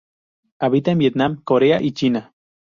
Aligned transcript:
Habita 0.57 0.89
en 0.89 0.97
Vietnam, 0.97 1.41
Corea 1.43 1.79
y 1.79 1.91
China. 1.91 2.33